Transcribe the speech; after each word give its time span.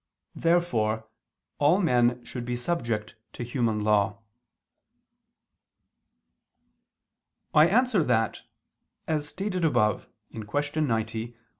Therefore 0.33 1.07
all 1.59 1.79
men 1.79 2.25
should 2.25 2.43
be 2.43 2.55
subject 2.55 3.13
to 3.33 3.43
human 3.43 3.81
law. 3.83 4.17
I 7.53 7.67
answer 7.67 8.03
that, 8.05 8.41
As 9.07 9.27
stated 9.27 9.63
above 9.63 10.07
(Q. 10.31 10.81
90, 10.81 11.35
AA. 11.35 11.37